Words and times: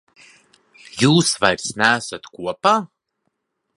Jūs 1.01 1.33
vairs 1.43 1.67
neesat 1.83 2.31
kopā? 2.39 2.77